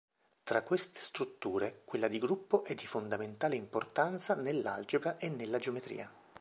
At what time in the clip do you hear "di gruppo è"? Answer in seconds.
2.07-2.73